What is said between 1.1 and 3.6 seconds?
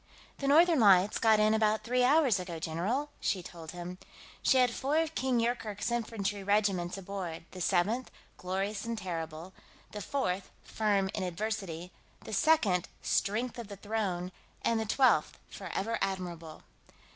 got in about three hours ago, general," she